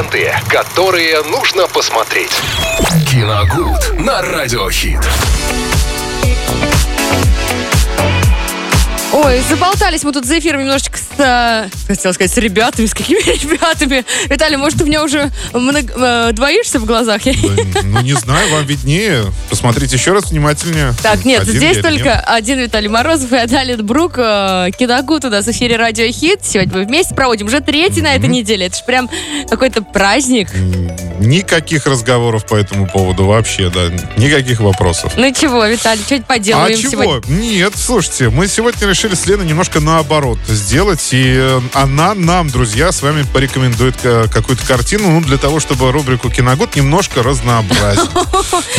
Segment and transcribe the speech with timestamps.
[0.00, 2.32] ленты, которые нужно посмотреть.
[3.06, 5.00] Киногуд на Радиохит.
[9.12, 12.86] Ой, заболтались мы тут за эфиром немножечко с, э, хотела сказать, с ребятами.
[12.86, 14.04] С какими ребятами?
[14.28, 17.22] Виталий, может, ты меня уже много, э, двоишься в глазах?
[17.24, 19.24] Да, ну, не знаю, вам виднее.
[19.48, 20.94] Посмотрите еще раз внимательнее.
[21.02, 22.24] Так, нет, Один здесь только нет?
[22.26, 24.14] один Виталий Морозов и Адалит Брук.
[24.16, 26.40] Э, Киногуд у нас в эфире Радио Хит.
[26.42, 28.66] Сегодня мы вместе проводим уже третий на этой неделе.
[28.66, 29.10] Это же прям
[29.48, 30.48] какой-то праздник.
[31.20, 33.90] Никаких разговоров по этому поводу вообще, да.
[34.16, 35.12] Никаких вопросов.
[35.16, 36.90] Ну чего, Виталий, что-нибудь поделаем а чего?
[36.90, 37.34] сегодня?
[37.34, 42.90] Нет, слушайте, мы сегодня решили с Леной немножко наоборот сделать, и э, она нам, друзья,
[42.90, 48.08] с вами порекомендует э, какую-то картину, ну, для того, чтобы рубрику «Киногод» немножко разнообразить.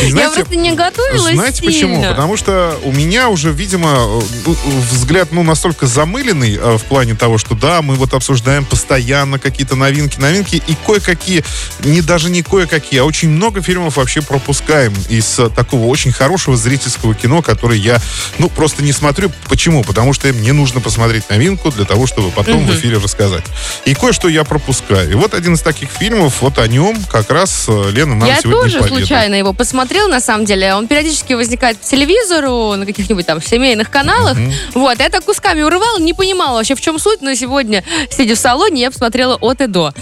[0.00, 2.02] Я просто не готовилась Знаете почему?
[2.02, 4.50] Потому что у меня уже, видимо, э,
[4.90, 10.18] взгляд, ну, настолько замыленный в плане того, что да, мы вот обсуждаем постоянно какие-то новинки,
[10.18, 11.44] новинки, и кое-какие,
[11.84, 16.56] не даже не кое-какие, а очень много фильмов вообще пропускаем из э, такого очень хорошего
[16.56, 18.00] зрительского кино, которое я,
[18.38, 19.30] ну, просто не смотрю.
[19.48, 19.84] Почему?
[19.84, 23.44] Потому что мне нужно посмотреть новинку для того, чтобы потом в эфире рассказать.
[23.84, 25.10] И кое-что я пропускаю.
[25.10, 28.40] И вот один из таких фильмов, вот о нем как раз э, Лена нам Я
[28.40, 29.06] сегодня тоже поведает.
[29.06, 30.74] случайно его посмотрела, на самом деле.
[30.74, 34.38] Он периодически возникает по телевизору, на каких-нибудь там семейных каналах.
[34.74, 38.38] Вот, я так кусками урывала, не понимала вообще, в чем суть, но сегодня, сидя в
[38.38, 39.92] салоне, я посмотрела от и до.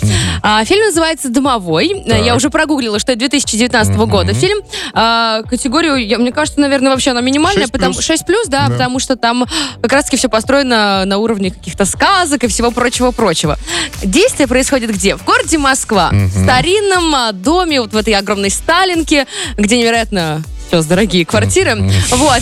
[0.42, 2.02] А, фильм называется «Домовой».
[2.06, 2.24] Так.
[2.24, 4.58] Я уже прогуглила, что это 2019 года фильм.
[4.94, 7.66] А, категорию, я- мне кажется, наверное, вообще она минимальная.
[7.66, 7.70] 6+.
[7.72, 8.72] потому 6 плюс, да, Да.
[8.74, 9.46] потому что там
[9.82, 13.58] как раз-таки все построено на уровне каких-то сказок и всего прочего-прочего.
[14.02, 15.16] Действие происходит где?
[15.16, 16.10] В городе Москва.
[16.12, 21.76] В старинном а, доме, вот в этой огромной Сталинке, где невероятно сейчас дорогие квартиры.
[22.10, 22.40] Вот.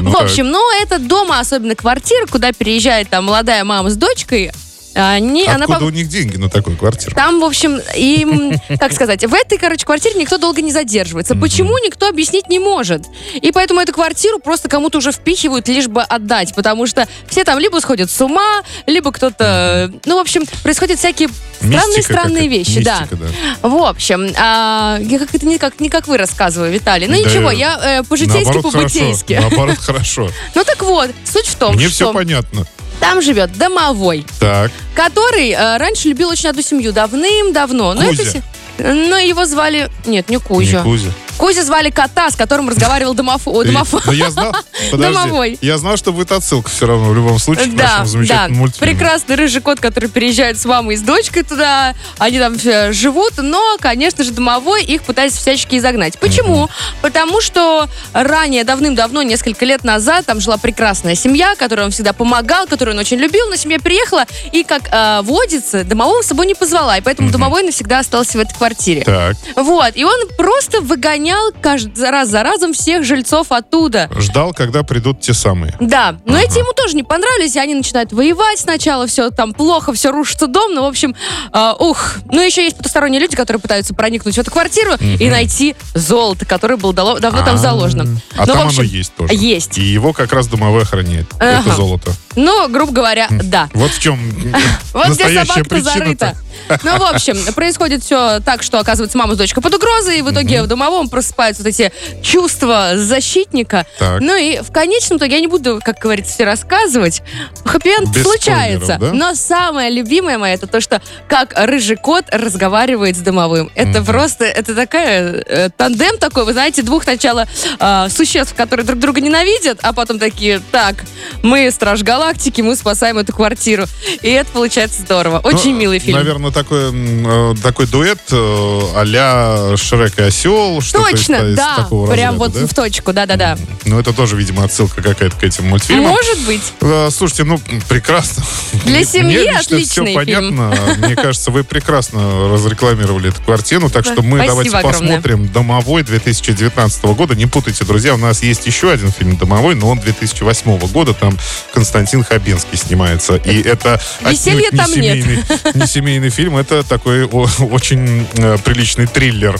[0.00, 3.96] Ну, В общем, но этот дом, а особенно квартира, куда переезжает там молодая мама с
[3.96, 4.52] дочкой,
[4.94, 7.14] они, она Откуда по- у них деньги на такую квартиру?
[7.14, 11.34] там, в общем, им, как сказать, в этой, короче, квартире никто долго не задерживается.
[11.34, 13.02] Почему, никто объяснить не может.
[13.34, 16.54] И поэтому эту квартиру просто кому-то уже впихивают, лишь бы отдать.
[16.54, 19.92] Потому что все там либо сходят с ума, либо кто-то...
[20.04, 21.28] Ну, в общем, происходят всякие
[21.58, 23.00] странные-странные вещи, да.
[23.00, 23.68] мистика, да.
[23.68, 27.06] В общем, а, я как это не как, не как вы рассказываю, Виталий.
[27.06, 29.34] Ну Да, ничего, я э, по-житейски, по-бытейски.
[29.34, 30.30] Наоборот, хорошо.
[30.54, 32.66] Ну так вот, суть в том, Мне все что понятно.
[33.00, 37.94] Там живет домовой, Так, который э, раньше любил очень одну семью давным-давно.
[37.94, 38.22] Но Кузя.
[38.22, 38.42] это се-
[38.78, 39.90] но его звали...
[40.06, 40.78] Нет, не Кузя.
[40.78, 41.10] не Кузя.
[41.40, 43.64] Кузя звали кота, с которым разговаривал домофон.
[43.66, 44.02] Домофон.
[44.04, 44.54] Но я знал,
[44.90, 48.10] подожди, я знал, что будет отсылка все равно в любом случае к Да, нашему да.
[48.10, 48.92] замечательному мультфильму.
[48.92, 51.94] Прекрасный рыжий кот, который переезжает с мамой и с дочкой туда.
[52.18, 52.56] Они там
[52.92, 56.18] живут, но, конечно же, домовой их пытается всячески изогнать.
[56.18, 56.68] Почему?
[57.00, 62.66] Потому что ранее, давным-давно, несколько лет назад, там жила прекрасная семья, которой он всегда помогал,
[62.66, 66.54] которую он очень любил, но семья приехала и, как э, водится, домового с собой не
[66.54, 66.98] позвала.
[66.98, 69.04] И поэтому домовой навсегда остался в этой квартире.
[69.04, 70.82] Так, Вот, и он просто
[71.30, 74.08] выгонял каждый раз за разом всех жильцов оттуда.
[74.18, 75.74] ждал, когда придут те самые.
[75.80, 79.92] Да, но эти ему тоже не понравились, и они начинают воевать сначала, все там плохо,
[79.92, 81.14] все рушится дом, ну, в общем,
[81.52, 82.16] а, ух.
[82.30, 86.76] Ну, еще есть потусторонние люди, которые пытаются проникнуть в эту квартиру и найти золото, которое
[86.76, 88.04] было давно там заложено.
[88.36, 89.34] А Ну, в там общем, оно есть тоже.
[89.34, 89.78] Есть.
[89.78, 91.26] И его как раз домовой охраняет.
[91.38, 91.74] Это Ага.
[91.74, 92.12] золото.
[92.36, 93.68] Ну, грубо говоря, да.
[93.74, 94.18] Вот в чем
[94.92, 95.92] Вот где настоящая собака-то причина.
[95.92, 96.36] зарыта.
[96.82, 100.30] Ну, в общем, происходит все так, что, оказывается, мама с дочкой под угрозой, и в
[100.30, 103.86] итоге в домовом просыпаются вот эти чувства защитника.
[103.98, 104.20] Так.
[104.20, 107.22] Ну и в конечном итоге, я не буду, как говорится, все рассказывать,
[107.64, 108.98] хэппи-энд Без случается.
[109.00, 109.12] да?
[109.12, 113.70] Но самое любимое мое, это то, что как рыжий кот разговаривает с домовым.
[113.74, 117.46] Это просто, это такая, э, тандем такой, вы знаете, двух сначала
[117.78, 121.04] э, существ, которые друг друга ненавидят, а потом такие, так,
[121.42, 123.84] мы Страж Галактики, мы спасаем эту квартиру.
[124.22, 125.40] И это получается здорово.
[125.42, 126.18] Очень Ну, милый фильм.
[126.18, 130.80] Наверное, такой, м, э, такой дуэт э, а-ля Шрек и Осел.
[130.80, 132.66] что-то из- Точно, да, прям вот разряда, да?
[132.66, 133.58] в точку, да-да-да.
[133.84, 136.08] Ну, это тоже, видимо, отсылка какая-то к этим мультфильмам.
[136.10, 136.62] Может быть.
[136.80, 138.42] Э, Слушайте, ну, прекрасно.
[138.84, 140.14] Для Мне семьи лично отличный все фильм.
[140.16, 140.74] понятно.
[140.98, 143.90] Мне кажется, вы прекрасно разрекламировали эту картину.
[143.90, 145.00] Так что мы спасибо давайте огромное.
[145.16, 147.34] посмотрим «Домовой» 2019 года.
[147.34, 151.14] Не путайте, друзья, у нас есть еще один фильм «Домовой», но он 2008 года.
[151.14, 151.36] Там
[151.74, 153.36] Константин Хабенский снимается.
[153.36, 155.24] И это Веселья отнюдь не там нет.
[155.24, 155.44] семейный,
[155.74, 159.58] не семейный фильм, это такой очень э, приличный триллер.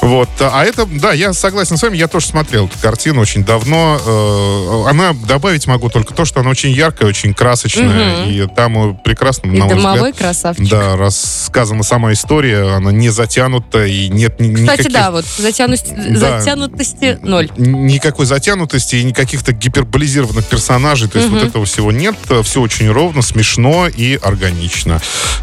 [0.00, 0.28] Вот.
[0.40, 4.00] А это, да, я согласен с вами, я тоже смотрел эту картину очень давно.
[4.04, 8.94] Э, Она, добавить могу только то, что она очень яркая, очень красочная, и там э,
[9.04, 10.68] прекрасно, И на мой взгляд, красавчик.
[10.68, 14.92] да, рассказана сама история, она не затянута, и нет Кстати, никаких...
[14.92, 16.40] да, вот затянутости, Да.
[16.40, 17.50] затянутости ноль.
[17.56, 21.08] Никакой затянутости и никаких-то гиперболизированных персонажей.
[21.08, 22.14] То есть вот этого всего нет.
[22.44, 25.00] Все очень ровно, смешно и органично.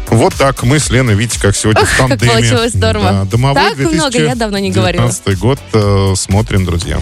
[0.08, 0.62] Вот так.
[0.64, 2.32] Мы с Леной, видите, как сегодня Ох, в как тандеме.
[2.32, 3.10] получилось здорово.
[3.10, 5.04] Да, домовой Так много, я давно не говорила.
[5.04, 7.00] 2019 год э, смотрим, друзья.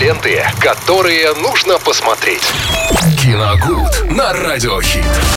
[0.00, 2.42] Ленты, которые нужно посмотреть.
[3.20, 5.04] Киногуд на радиохит.